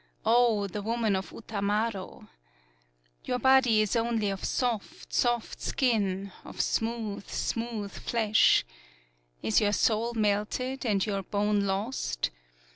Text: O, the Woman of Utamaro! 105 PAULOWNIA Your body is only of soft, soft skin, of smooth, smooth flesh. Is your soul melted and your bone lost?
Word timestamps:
O, 0.25 0.65
the 0.65 0.81
Woman 0.81 1.15
of 1.15 1.29
Utamaro! 1.29 1.93
105 1.93 1.93
PAULOWNIA 1.93 2.29
Your 3.25 3.37
body 3.37 3.81
is 3.81 3.95
only 3.95 4.29
of 4.31 4.43
soft, 4.43 5.13
soft 5.13 5.61
skin, 5.61 6.31
of 6.43 6.59
smooth, 6.59 7.29
smooth 7.29 7.91
flesh. 7.91 8.65
Is 9.43 9.61
your 9.61 9.73
soul 9.73 10.15
melted 10.15 10.87
and 10.87 11.05
your 11.05 11.21
bone 11.21 11.67
lost? 11.67 12.31